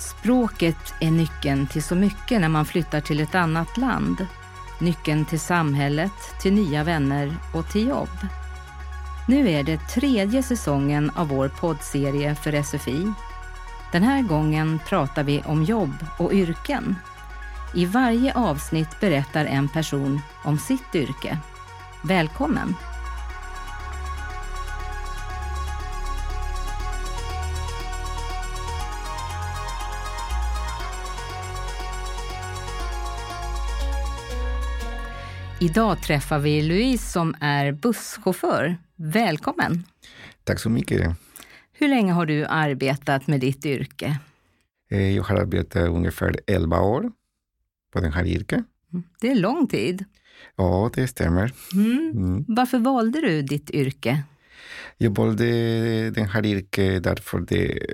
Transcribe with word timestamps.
Språket 0.00 0.94
är 1.00 1.10
nyckeln 1.10 1.66
till 1.66 1.82
så 1.82 1.94
mycket 1.94 2.40
när 2.40 2.48
man 2.48 2.64
flyttar 2.64 3.00
till 3.00 3.20
ett 3.20 3.34
annat 3.34 3.76
land. 3.76 4.26
Nyckeln 4.78 5.24
till 5.24 5.40
samhället, 5.40 6.12
till 6.40 6.52
nya 6.52 6.84
vänner 6.84 7.36
och 7.54 7.68
till 7.68 7.88
jobb. 7.88 8.26
Nu 9.28 9.50
är 9.50 9.62
det 9.62 9.78
tredje 9.78 10.42
säsongen 10.42 11.10
av 11.16 11.28
vår 11.28 11.48
poddserie 11.48 12.34
för 12.34 12.62
SFI. 12.62 13.12
Den 13.92 14.02
här 14.02 14.22
gången 14.22 14.80
pratar 14.86 15.22
vi 15.22 15.42
om 15.46 15.62
jobb 15.64 16.06
och 16.18 16.32
yrken. 16.32 16.96
I 17.74 17.86
varje 17.86 18.34
avsnitt 18.34 19.00
berättar 19.00 19.44
en 19.44 19.68
person 19.68 20.20
om 20.44 20.58
sitt 20.58 20.94
yrke. 20.94 21.38
Välkommen! 22.02 22.74
Idag 35.62 36.02
träffar 36.02 36.38
vi 36.38 36.62
Louise 36.62 37.12
som 37.12 37.34
är 37.40 37.72
busschaufför. 37.72 38.76
Välkommen! 38.96 39.84
Tack 40.44 40.58
så 40.58 40.70
mycket. 40.70 41.16
Hur 41.72 41.88
länge 41.88 42.12
har 42.12 42.26
du 42.26 42.44
arbetat 42.46 43.26
med 43.26 43.40
ditt 43.40 43.66
yrke? 43.66 44.18
Eh, 44.90 45.16
jag 45.16 45.22
har 45.22 45.36
arbetat 45.36 45.88
ungefär 45.88 46.36
11 46.46 46.80
år 46.80 47.12
på 47.92 48.00
den 48.00 48.12
här 48.12 48.26
yrket. 48.26 48.64
Mm, 48.92 49.04
det 49.20 49.30
är 49.30 49.34
lång 49.34 49.66
tid. 49.66 50.04
Ja, 50.56 50.90
det 50.94 51.06
stämmer. 51.06 51.52
Mm. 51.74 52.10
Mm. 52.10 52.44
Varför 52.48 52.78
valde 52.78 53.20
du 53.20 53.42
ditt 53.42 53.70
yrke? 53.70 54.22
Jag 54.96 55.16
valde 55.16 56.10
den 56.10 56.28
här 56.28 56.46
yrket 56.46 57.02
därför 57.02 57.40
det, 57.40 57.86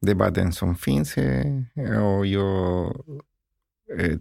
det 0.00 0.14
var 0.14 0.30
den 0.30 0.52
som 0.52 0.76
finns 0.76 1.16
eh, 1.16 1.62
och 2.02 2.26
jag 2.26 2.94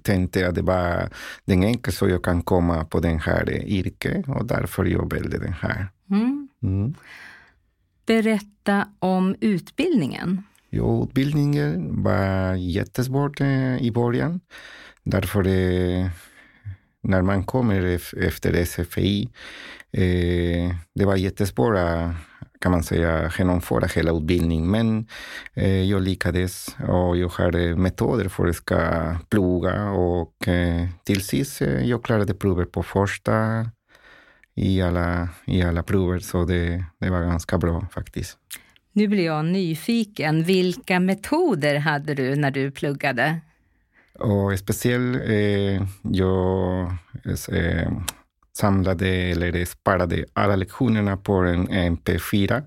tänkte 0.02 0.48
att 0.48 0.56
det 0.56 0.62
var 0.62 1.10
den 1.46 1.64
enklaste 1.64 2.00
så 2.00 2.10
jag 2.10 2.24
kan 2.24 2.42
komma 2.42 2.86
på 2.86 3.00
den 3.00 3.20
här 3.20 3.50
yrket 3.68 4.28
och 4.28 4.46
därför 4.46 4.86
jag 4.86 5.14
valde 5.14 5.38
den 5.38 5.54
här. 5.54 5.88
Mm. 6.10 6.48
Mm. 6.64 6.94
Berätta 8.06 8.88
om 9.00 9.36
utbildningen. 9.42 10.44
Jo, 10.70 11.04
utbildningen 11.04 12.04
var 12.04 12.56
jättesvårt 12.56 13.42
eh, 13.42 13.78
i 13.78 13.92
början. 13.92 14.40
Därför 15.04 15.48
eh, 15.48 16.10
när 17.02 17.22
man 17.22 17.44
kommer 17.44 18.00
efter 18.18 18.66
SFI, 18.66 19.30
det 20.96 21.06
var 21.06 21.16
jättesvårt 21.16 21.78
kan 22.60 22.72
man 22.72 22.84
säga, 22.84 23.32
genomföra 23.38 23.88
hela 23.88 24.12
utbildningen. 24.12 24.72
Men 24.72 25.08
eh, 25.54 25.84
jag 25.84 26.02
lyckades 26.02 26.76
och 26.88 27.18
jag 27.18 27.30
har 27.30 27.76
metoder 27.76 28.30
för 28.30 28.48
att 28.48 28.56
ska 28.56 29.16
plugga 29.30 29.90
och 29.90 30.48
eh, 30.48 30.88
till 31.04 31.22
sist 31.22 31.62
eh, 31.62 31.86
jag 31.86 32.04
klarade 32.04 32.34
provet 32.34 32.72
på 32.72 32.84
första 32.84 33.66
i 34.56 34.82
alla, 34.82 35.30
i 35.46 35.62
alla 35.62 35.84
prover, 35.84 36.20
så 36.20 36.46
det, 36.46 36.84
det 37.00 37.10
var 37.10 37.22
ganska 37.22 37.58
bra 37.58 37.88
faktiskt. 37.92 38.38
Nu 38.94 39.08
blir 39.08 39.26
jag 39.26 39.46
nyfiken. 39.46 40.44
Vilka 40.44 41.00
metoder 41.00 41.76
hade 41.76 42.14
du 42.14 42.36
när 42.36 42.52
du 42.52 42.72
pluggade? 42.72 43.40
Och 44.20 44.60
speciellt, 44.60 45.22
eh, 45.26 45.88
jag 46.04 46.82
eh, 47.52 47.92
samlade 48.60 49.08
eller 49.08 49.66
sparade 49.66 50.26
alla 50.34 50.56
lektionerna 50.56 51.18
på 51.18 51.34
en 51.34 51.68
MP4. 51.68 52.64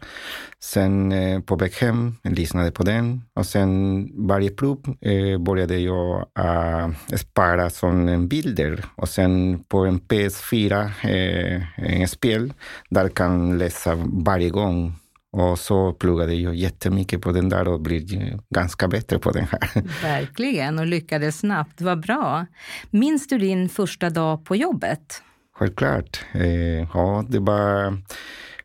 Sen 0.60 1.12
eh, 1.12 1.40
på 1.40 1.56
väg 1.56 1.72
hem 1.72 2.16
lyssnade 2.22 2.70
på 2.70 2.82
den 2.82 3.22
och 3.34 3.46
sen 3.46 4.08
varje 4.28 4.50
prov 4.50 4.96
eh, 5.00 5.38
började 5.38 5.78
jag 5.78 6.26
eh, 6.38 6.88
spara 7.16 7.70
som 7.70 8.28
bilder 8.28 8.84
och 8.96 9.08
sen 9.08 9.64
på 9.69 9.78
en 9.78 10.00
PS4, 10.00 10.91
eh, 11.02 11.62
en 11.76 12.08
spel, 12.08 12.52
där 12.91 13.08
kan 13.08 13.58
läsa 13.58 13.94
varje 14.12 14.50
gång 14.50 14.94
och 15.32 15.58
så 15.58 15.92
pluggade 15.92 16.34
jag 16.34 16.54
jättemycket 16.54 17.20
på 17.20 17.32
den 17.32 17.48
där 17.48 17.69
och 17.69 17.81
blev 17.81 18.02
ganska 18.50 18.88
bättre 18.88 19.19
på 19.19 19.31
den 19.31 19.47
här. 19.50 19.82
Verkligen, 20.02 20.78
och 20.78 20.86
lyckades 20.86 21.38
snabbt. 21.38 21.81
Vad 21.81 22.00
bra. 22.00 22.47
Minns 22.91 23.28
du 23.28 23.38
din 23.38 23.69
första 23.69 24.10
dag 24.10 24.44
på 24.44 24.56
jobbet? 24.56 25.22
Självklart. 25.62 26.25
Eh, 26.33 26.89
ja, 26.95 27.25
det 27.28 27.39
var... 27.39 27.99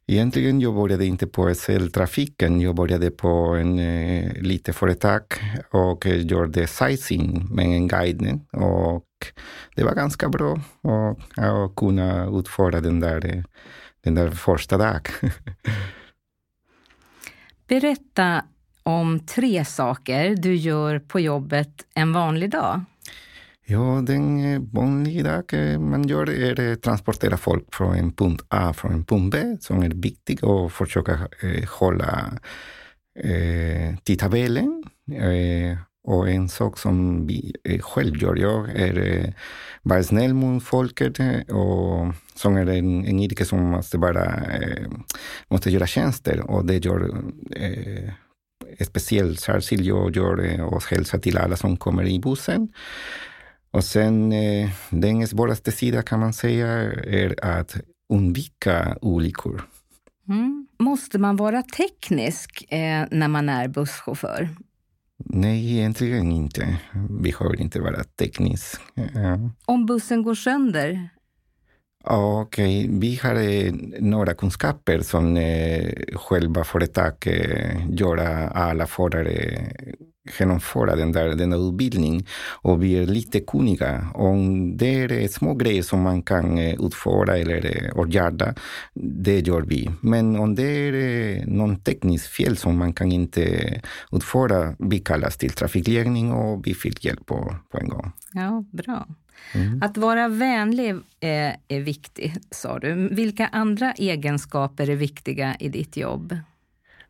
Egentligen 0.08 0.62
jag 0.62 0.76
började 0.76 1.06
inte 1.06 1.28
på 1.28 1.56
SL-trafiken. 1.56 2.62
Jag 2.62 2.76
började 2.76 3.12
på 3.12 3.28
en 3.30 3.80
eh, 3.80 4.34
litet 4.42 4.76
företag 4.76 5.22
och 5.72 6.06
eh, 6.06 6.18
gjorde 6.18 6.68
sightseeing 6.68 7.56
med 7.56 7.66
en 7.66 7.88
guide. 7.88 8.40
Och 8.52 9.06
det 9.76 9.84
var 9.84 9.96
ganska 9.96 10.30
bra 10.30 10.60
att, 10.84 11.40
att 11.40 11.76
kunna 11.76 12.26
utföra 12.40 12.82
den 12.82 13.00
där, 13.00 13.36
eh, 13.36 13.44
den 14.04 14.16
där 14.16 14.32
första 14.32 14.78
dagen. 14.78 15.02
Berätta 17.68 18.46
om 18.84 19.20
tre 19.20 19.66
saker 19.66 20.36
du 20.36 20.56
gör 20.56 21.00
på 21.00 21.20
jobbet 21.20 21.86
en 21.94 22.14
vanlig 22.14 22.50
dag. 22.50 22.82
Ja, 23.70 24.02
den 24.04 24.46
eh, 24.46 24.62
vanliga 24.74 25.44
man 25.80 26.08
gör 26.08 26.30
är 26.30 26.74
att 26.74 26.82
transportera 26.82 27.38
folk 27.38 27.76
från 27.76 27.96
en 27.96 28.12
punkt 28.12 28.46
A 28.50 28.74
från 28.74 28.94
en 28.94 29.06
punkt 29.06 29.32
B, 29.32 29.58
som 29.60 29.84
är 29.84 29.90
viktigt, 29.90 30.44
och 30.44 30.72
försöka 30.72 31.14
eh, 31.42 31.70
hålla 31.70 32.40
eh, 33.20 33.96
tidtabellen. 34.04 34.84
Eh, 35.12 35.78
och 36.04 36.30
en 36.30 36.50
sak 36.50 36.78
som 36.78 37.28
vi 37.28 37.56
eh, 37.64 37.80
själv 37.82 38.18
gör, 38.18 38.36
jag 38.36 38.70
är 38.70 39.00
eh, 39.00 39.34
vara 39.82 40.04
snäll 40.04 40.34
mot 40.34 40.64
folket 40.64 41.20
eh, 41.20 41.56
och 41.56 42.14
som 42.36 42.58
är 42.58 42.68
en, 42.70 43.06
en 43.06 43.20
yrke 43.20 43.46
som 43.46 43.60
måste, 43.64 43.98
bara, 43.98 44.26
eh, 44.36 44.88
måste 45.48 45.70
göra 45.70 45.88
tjänster 45.88 46.52
och 46.52 46.66
det 46.66 46.86
gör 46.86 47.22
eh, 47.56 48.14
speciellt 48.86 49.40
särskilt 49.40 49.84
jag 49.84 50.16
gör 50.16 50.62
och 50.62 50.84
hälsar 50.84 51.20
till 51.20 51.38
alla 51.38 51.56
som 51.56 51.78
kommer 51.78 52.08
i 52.08 52.20
bussen. 52.20 52.70
Och 53.78 53.84
sen 53.84 54.32
eh, 54.32 54.70
den 54.90 55.28
svåraste 55.28 55.72
sidan 55.72 56.04
kan 56.04 56.20
man 56.20 56.34
säga 56.34 56.68
är 56.68 57.46
att 57.46 57.78
undvika 58.14 58.98
olyckor. 59.02 59.62
Mm. 60.30 60.68
Måste 60.80 61.20
man 61.20 61.36
vara 61.36 61.64
teknisk 61.64 62.66
eh, 62.70 63.06
när 63.12 63.28
man 63.28 63.50
är 63.50 63.68
busschaufför? 63.68 64.50
Nej, 65.26 65.72
egentligen 65.72 66.32
inte. 66.32 66.80
Vi 67.10 67.32
behöver 67.32 67.62
inte 67.62 67.80
vara 67.80 68.04
teknisk. 68.04 68.82
Ja. 68.94 69.40
Om 69.66 69.86
bussen 69.86 70.24
går 70.24 70.36
sönder? 70.36 71.10
Okej, 72.04 72.86
okay. 72.86 73.00
vi 73.00 73.16
har 73.24 73.36
eh, 73.36 73.74
några 74.00 74.34
kunskaper 74.34 75.00
som 75.02 75.38
eh, 75.38 75.92
själva 76.16 76.64
företaget 76.64 77.28
eh, 77.28 77.90
gör 77.90 78.18
alla 78.18 78.88
förare 78.88 79.68
genomföra 80.40 80.96
den 80.96 81.12
där, 81.12 81.36
den 81.36 81.50
där 81.50 81.70
utbildningen 81.70 82.26
och 82.62 82.86
är 82.86 83.06
lite 83.06 83.40
kunniga. 83.40 84.08
Om 84.14 84.78
det 84.78 85.04
är 85.04 85.28
små 85.28 85.54
grejer 85.54 85.84
som 85.84 86.02
man 86.02 86.22
kan 86.22 86.58
eh, 86.58 86.76
utföra 86.80 87.38
eller 87.38 87.66
eh, 87.66 88.00
åtgärda, 88.00 88.54
det 88.94 89.48
gör 89.48 89.62
vi. 89.62 89.90
Men 90.02 90.36
om 90.36 90.56
det 90.56 90.64
är 90.64 90.94
eh, 90.94 91.48
någon 91.48 91.80
teknisk 91.80 92.32
fel 92.32 92.58
som 92.58 92.78
man 92.78 92.94
kan 92.94 93.12
inte 93.12 93.82
utföra, 94.12 94.76
vi 94.80 95.00
kallas 95.00 95.38
till 95.38 95.52
trafikledning 95.52 96.32
och 96.32 96.68
vi 96.68 96.74
fick 96.74 97.06
hjälp 97.06 97.26
på, 97.26 97.56
på 97.72 97.78
en 97.78 97.90
gång. 97.90 98.12
Ja, 98.34 98.64
bra. 98.72 99.08
Mm. 99.54 99.84
Att 99.84 99.98
vara 99.98 100.28
vänlig 100.28 100.96
är, 101.20 101.56
är 101.68 101.80
viktigt, 101.80 102.48
sa 102.52 102.80
du. 102.80 103.10
Vilka 103.12 103.48
andra 103.48 103.92
egenskaper 103.92 104.90
är 104.90 104.96
viktiga 104.96 105.56
i 105.60 105.70
ditt 105.70 105.98
jobb? 105.98 106.38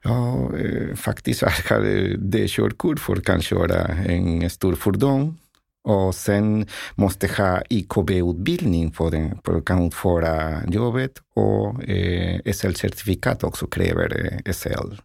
Ja, 0.03 0.51
eh, 0.57 0.95
faktiskt 0.95 1.43
är 1.43 2.17
det 2.17 2.47
körkort 2.47 2.99
för 2.99 3.35
att 3.35 3.43
köra 3.43 3.87
en 3.87 4.49
stor 4.49 4.75
fordon. 4.75 5.37
Och 5.83 6.15
sen 6.15 6.67
måste 6.95 7.27
ha 7.27 7.61
IKB-utbildning 7.69 8.91
för, 8.91 9.11
den, 9.11 9.39
för 9.45 9.57
att 9.57 9.65
kunna 9.65 9.85
utföra 9.85 10.61
jobbet. 10.67 11.11
Och 11.33 11.89
eh, 11.89 12.39
SL-certifikat 12.45 13.43
också 13.43 13.67
kräver 13.67 14.41
eh, 14.45 14.53
SL 14.53 14.95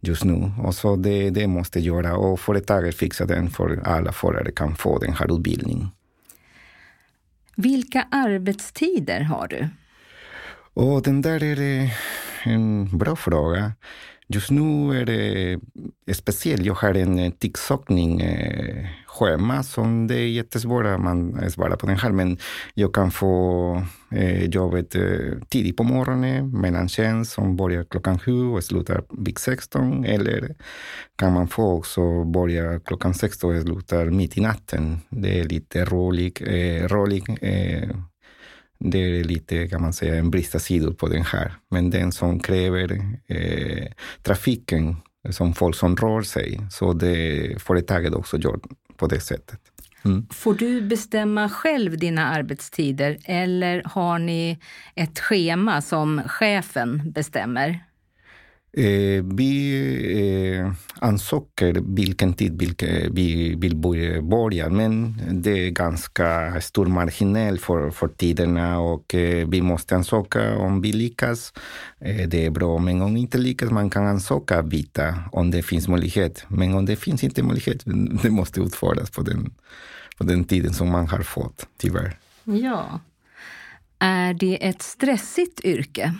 just 0.00 0.24
nu. 0.24 0.52
Och 0.62 0.74
så 0.74 0.96
det, 0.96 1.30
det 1.30 1.46
måste 1.46 1.80
göra. 1.80 2.16
Och 2.16 2.40
företaget 2.40 2.94
fixar 2.94 3.26
den 3.26 3.50
för 3.50 3.80
alla 3.84 4.12
förare 4.12 4.52
kan 4.52 4.76
få 4.76 4.98
den 4.98 5.12
här 5.12 5.36
utbildningen. 5.36 5.88
Vilka 7.56 8.06
arbetstider 8.10 9.20
har 9.20 9.48
du? 9.48 9.68
Och 10.74 11.02
den 11.02 11.22
där 11.22 11.42
är 11.42 11.56
en 12.44 12.98
bra 12.98 13.16
fråga. 13.16 13.72
Just 14.28 14.50
nu 14.50 15.00
är 15.00 15.04
det 15.04 15.52
eh, 15.52 16.14
speciellt. 16.14 16.64
Jag 16.64 16.74
har 16.74 16.94
en 16.94 17.18
eh, 17.18 17.30
ticksökning 17.30 18.20
eh, 18.20 18.86
schema 19.06 19.62
som 19.62 20.06
det 20.06 20.14
är 20.14 20.28
jättesvårt 20.28 20.86
att 20.86 21.42
eh, 21.42 21.48
svara 21.48 21.76
på 21.76 21.86
den 21.86 21.96
här. 21.96 22.12
Men 22.12 22.38
jag 22.74 22.94
kan 22.94 23.10
få 23.10 23.82
eh, 24.10 24.44
jobbet 24.44 24.94
eh, 24.94 25.38
tidigt 25.48 25.76
på 25.76 25.82
morgonen, 25.82 26.60
mellantjänst 26.60 27.32
som 27.32 27.56
börjar 27.56 27.84
klockan 27.84 28.18
sju 28.18 28.46
och 28.46 28.64
slutar 28.64 29.04
vid 29.10 29.38
16. 29.38 30.04
Eller 30.04 30.54
kan 31.16 31.32
man 31.32 31.48
få 31.48 31.72
också 31.72 32.24
börja 32.24 32.80
klockan 32.80 33.14
16 33.14 33.56
och 33.56 33.62
slutar 33.62 34.06
mitt 34.06 34.38
i 34.38 34.40
natten. 34.40 34.98
Det 35.08 35.40
är 35.40 35.44
lite 35.44 35.84
roligt. 35.84 36.40
Eh, 36.40 36.88
rolig, 36.88 37.24
eh, 37.40 37.88
det 38.84 38.98
är 38.98 39.24
lite, 39.24 39.68
kan 39.68 39.82
man 39.82 39.92
säga, 39.92 40.14
en 40.14 40.30
brista 40.30 40.58
sidor 40.58 40.92
på 40.92 41.08
den 41.08 41.22
här. 41.22 41.52
Men 41.70 41.90
den 41.90 42.12
som 42.12 42.40
kräver 42.40 43.00
eh, 43.26 43.86
trafiken, 44.22 44.96
som 45.30 45.54
folk 45.54 45.76
som 45.76 45.96
rör 45.96 46.22
sig, 46.22 46.60
så 46.70 46.92
det 46.92 47.62
företaget 47.62 48.14
också 48.14 48.38
gör 48.38 48.60
på 48.96 49.06
det 49.06 49.20
sättet. 49.20 49.60
Mm. 50.04 50.26
Får 50.30 50.54
du 50.54 50.80
bestämma 50.80 51.48
själv 51.48 51.98
dina 51.98 52.26
arbetstider 52.26 53.18
eller 53.24 53.82
har 53.84 54.18
ni 54.18 54.58
ett 54.94 55.20
schema 55.20 55.82
som 55.82 56.22
chefen 56.26 57.12
bestämmer? 57.12 57.84
Eh, 58.76 59.24
vi 59.34 60.58
eh, 60.58 60.72
ansöker 60.98 61.94
vilken 61.96 62.34
tid 62.34 62.62
vi 63.12 63.54
vill 63.54 63.76
börja, 64.22 64.68
men 64.68 65.20
det 65.42 65.66
är 65.66 65.70
ganska 65.70 66.60
stor 66.60 66.86
marginal 66.86 67.58
för, 67.58 67.90
för 67.90 68.08
tiderna 68.08 68.80
och 68.80 69.14
eh, 69.14 69.48
vi 69.48 69.62
måste 69.62 69.96
ansöka 69.96 70.56
om 70.56 70.80
vi 70.80 70.92
lyckas. 70.92 71.52
Eh, 72.00 72.28
det 72.28 72.46
är 72.46 72.50
bra, 72.50 72.78
men 72.78 73.02
om 73.02 73.16
inte 73.16 73.38
lyckas 73.38 73.70
man 73.70 73.90
kan 73.90 74.06
ansöka 74.06 74.62
vita 74.62 75.14
om 75.32 75.50
det 75.50 75.62
finns 75.62 75.88
möjlighet. 75.88 76.44
Men 76.48 76.74
om 76.74 76.86
det 76.86 76.96
finns 76.96 77.24
inte 77.24 77.42
möjlighet, 77.42 77.82
det 78.22 78.30
måste 78.30 78.60
utföras 78.60 79.10
på 79.10 79.22
den, 79.22 79.54
på 80.18 80.24
den 80.24 80.44
tiden 80.44 80.74
som 80.74 80.90
man 80.90 81.08
har 81.08 81.22
fått, 81.22 81.66
tyvärr. 81.76 82.18
Ja. 82.44 83.00
Är 83.98 84.34
det 84.34 84.66
ett 84.66 84.82
stressigt 84.82 85.64
yrke? 85.64 86.14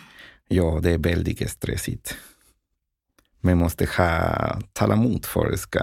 Ja, 0.48 0.80
det 0.82 0.90
är 0.90 0.98
väldigt 0.98 1.50
stressigt 1.50 2.16
men 3.44 3.58
måste 3.58 3.86
ha 3.96 4.60
talamot 4.72 5.26
för 5.26 5.52
att 5.52 5.60
ska 5.60 5.80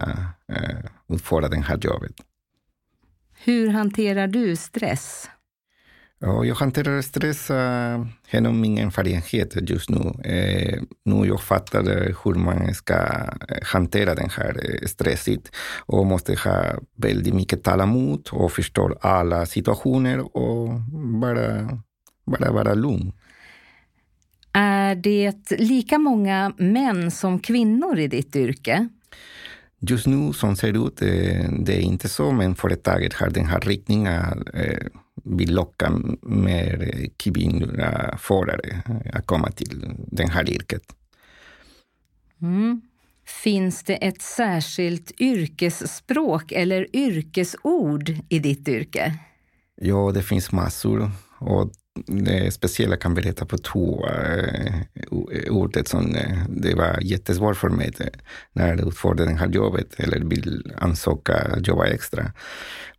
eh, 0.48 0.80
utföra 1.08 1.48
det 1.48 1.62
här 1.62 1.78
jobbet. 1.81 2.16
Hur 3.44 3.69
hanterar 3.69 4.28
du 4.28 4.56
stress? 4.56 5.30
Ja, 6.19 6.46
jag 6.46 6.56
hanterar 6.56 7.02
stress 7.02 7.50
uh, 7.52 8.06
genom 8.31 8.62
min 8.62 8.78
erfarenhet 8.78 9.69
just 9.69 9.90
nu. 9.90 10.00
Eh, 10.24 10.81
nu 11.06 11.25
jag 11.28 11.42
fattar 11.42 11.84
hur 12.24 12.36
man 12.36 12.74
ska 12.74 12.94
eh, 12.94 13.64
hantera 13.64 14.16
den 14.16 14.30
här 14.30 14.80
stressigt 14.86 15.52
och 15.86 16.06
måste 16.06 16.36
ha 16.36 16.64
väldigt 16.98 17.34
mycket 17.34 17.64
talamot 17.64 18.30
och 18.30 18.52
förstå 18.52 18.98
alla 19.02 19.46
situationer 19.46 20.38
och 20.38 20.69
bara, 21.22 21.80
bara 22.25 22.52
vara 22.52 22.74
lugn. 22.74 23.14
Är 24.53 24.95
det 24.95 25.51
lika 25.51 25.98
många 25.98 26.53
män 26.57 27.12
som 27.12 27.39
kvinnor 27.39 28.00
i 28.00 28.07
ditt 28.07 28.36
yrke? 28.36 28.89
Just 29.80 30.07
nu 30.07 30.33
som 30.33 30.56
ser 30.56 30.88
ut, 30.88 31.01
eh, 31.01 31.51
det 31.59 31.75
är 31.75 31.81
inte 31.81 32.09
så, 32.09 32.31
men 32.31 32.56
företaget 32.56 33.13
har 33.13 33.30
den 33.30 33.45
här 33.45 33.59
riktningen 33.59 34.48
eh, 34.53 34.88
vill 35.24 35.56
locka 35.56 35.92
mer 36.21 37.07
kvinnliga 37.18 38.18
förare 38.19 38.83
att 39.13 39.25
komma 39.25 39.51
till 39.51 39.95
det 40.07 40.27
här 40.27 40.50
yrket. 40.50 40.83
Mm. 42.42 42.81
Finns 43.44 43.83
det 43.83 43.95
ett 43.95 44.21
särskilt 44.21 45.21
yrkesspråk 45.21 46.51
eller 46.51 46.95
yrkesord 46.95 48.09
i 48.30 48.39
ditt 48.39 48.68
yrke? 48.68 49.18
Ja, 49.75 50.12
det 50.13 50.24
finns 50.24 50.51
massor. 50.51 51.12
Och 51.39 51.71
det 51.96 52.52
speciella 52.52 52.98
kan 52.98 53.14
berätta 53.14 53.46
på 53.46 53.58
två 53.58 54.08
eh, 54.08 54.76
eh, 54.76 55.52
ordet 55.52 55.88
som 55.88 56.16
eh, 56.16 56.38
det 56.50 56.76
var 56.76 57.00
jättesvårt 57.02 57.58
för 57.58 57.70
mig 57.70 57.92
när 58.54 58.68
jag 58.68 58.88
utförde 58.88 59.26
det 59.26 59.34
här 59.34 59.50
jobbet 59.50 60.00
eller 60.00 60.20
vill 60.20 60.74
ansöka 60.78 61.58
jobba 61.64 61.86
extra. 61.86 62.32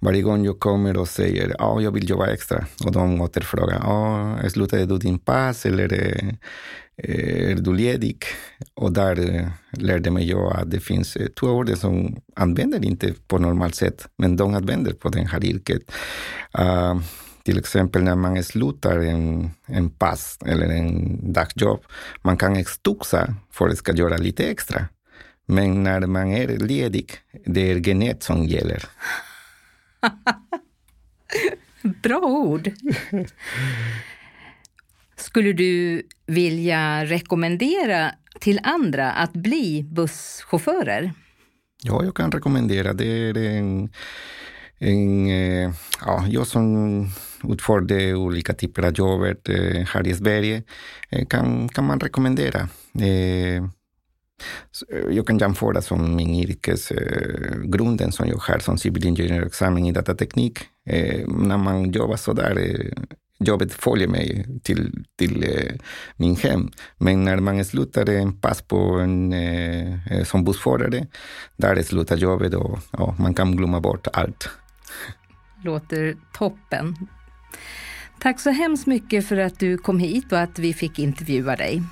Varje 0.01 0.23
gång 0.23 0.45
jag 0.45 0.61
kommer 0.61 0.97
och 0.97 1.09
säger 1.09 1.57
ja, 1.59 1.81
jag 1.81 1.93
vill 1.93 2.11
jobba 2.11 2.27
extra 2.27 2.67
och 2.85 2.93
de 2.93 3.21
återfrågar 3.21 3.81
ja, 3.83 4.39
slutade 4.51 4.87
du 4.87 4.99
din 4.99 5.19
pass 5.19 5.67
eller 5.67 5.93
är 6.97 7.55
du 7.55 7.75
ledig? 7.75 8.25
Och 8.75 8.93
där 8.93 9.51
lärde 9.71 10.11
mig 10.11 10.31
jag 10.31 10.57
att 10.57 10.71
det 10.71 10.81
finns 10.81 11.17
två 11.41 11.47
ord 11.47 11.71
som 11.77 12.17
använder 12.37 12.85
inte 12.85 13.15
på 13.29 13.39
normalt 13.39 13.75
sätt, 13.75 14.09
men 14.19 14.37
de 14.37 14.55
använder 14.55 14.93
på 14.93 15.09
det 15.09 15.25
här 15.25 15.45
yrket. 15.45 15.83
Uh, 16.59 17.01
till 17.43 17.59
exempel 17.59 18.03
när 18.03 18.17
man 18.17 18.45
slutar 18.45 18.99
en, 18.99 19.51
en 19.67 19.91
pass 19.91 20.39
eller 20.47 20.67
en 20.67 21.19
dagjobb, 21.33 21.85
man 22.23 22.37
kan 22.37 22.65
stuxa 22.65 23.35
för 23.51 23.69
att 23.69 23.79
ska 23.79 23.93
göra 23.93 24.17
lite 24.17 24.45
extra. 24.45 24.89
Men 25.47 25.83
när 25.83 26.01
man 26.01 26.31
är 26.31 26.49
ledig, 26.49 27.13
det 27.47 27.71
är 27.71 27.81
genet 27.81 28.23
som 28.23 28.45
gäller. 28.45 28.85
Bra 32.03 32.21
ord! 32.21 32.71
Skulle 35.17 35.53
du 35.53 36.03
vilja 36.27 37.05
rekommendera 37.05 38.13
till 38.41 38.61
andra 38.63 39.13
att 39.13 39.33
bli 39.33 39.83
busschaufförer? 39.83 41.13
Ja, 41.83 42.05
jag 42.05 42.17
kan 42.17 42.33
rekommendera. 42.33 42.93
Det 42.93 43.07
är 43.07 43.37
en, 43.37 43.91
en, 44.79 45.27
eh, 45.27 45.73
ja, 46.01 46.25
jag 46.29 46.47
som 46.47 47.07
utförde 47.49 48.15
olika 48.15 48.53
typer 48.53 48.83
av 48.83 48.93
jobb 48.93 49.23
eh, 49.49 49.87
här 49.87 50.07
i 50.07 50.15
Sverige 50.15 50.63
eh, 51.11 51.27
kan, 51.27 51.69
kan 51.69 51.85
man 51.85 52.01
rekommendera. 52.01 52.69
Eh, 53.01 53.65
jag 55.11 55.27
kan 55.27 55.39
jämföra 55.39 55.83
som 55.83 56.17
min 56.17 56.35
yrkesgrunden 56.35 58.09
eh, 58.09 58.11
som 58.11 58.29
jag 58.29 58.37
har 58.37 58.59
som 58.59 58.79
civilingenjörexamen 58.79 59.87
i 59.87 59.93
datateknik. 59.93 60.59
Eh, 60.87 61.29
när 61.29 61.57
man 61.57 61.93
jobbar 61.93 62.17
så 62.17 62.33
där 62.33 62.59
eh, 62.59 63.03
jobbet 63.39 63.73
följer 63.73 64.09
mig 64.09 64.47
till, 64.63 65.05
till 65.19 65.43
eh, 65.43 65.75
min 66.17 66.37
hem. 66.37 66.71
Men 66.99 67.25
när 67.25 67.41
man 67.41 67.65
slutar 67.65 68.11
en 68.11 68.41
pass 68.41 68.63
på 68.63 68.77
en, 68.77 69.33
eh, 69.33 70.25
som 70.25 70.45
bussförare, 70.45 71.07
där 71.57 71.83
slutar 71.83 72.17
jobbet 72.17 72.55
och, 72.55 72.79
och 72.91 73.21
man 73.21 73.35
kan 73.35 73.57
glömma 73.57 73.81
bort 73.81 74.07
allt. 74.13 74.49
Låter 75.65 76.17
toppen. 76.33 76.97
Tack 78.23 78.41
så 78.41 78.51
hemskt 78.51 78.87
mycket 78.87 79.27
för 79.27 79.37
att 79.37 79.59
du 79.59 79.79
kom 79.79 79.99
hit 79.99 80.33
och 80.33 80.39
att 80.39 80.59
vi 80.59 80.75
fick 80.75 80.99
intervjua 80.99 81.57
dig. 81.57 81.83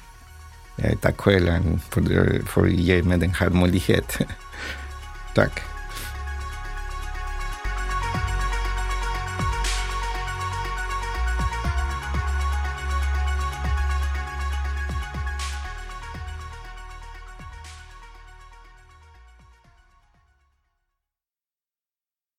Eh, 0.79 0.99
tack 0.99 1.21
själv 1.21 1.79
för, 1.91 2.47
för 2.47 2.65
att 2.65 2.73
ge 2.73 3.03
mig 3.03 3.19
den 3.19 3.31
här 3.31 3.51
möjligheten. 3.51 4.27
Tack. 5.35 5.61